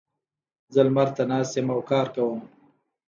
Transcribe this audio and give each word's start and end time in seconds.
زه 0.73 0.81
لمر 0.87 1.07
ته 1.15 1.23
ناست 1.29 1.53
یم 1.57 1.67
او 1.75 1.81
کار 1.89 2.07
کوم. 2.15 2.39